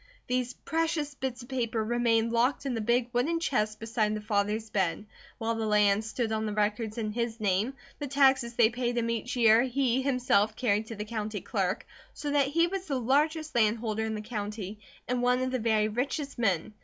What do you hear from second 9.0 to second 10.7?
each year he, himself,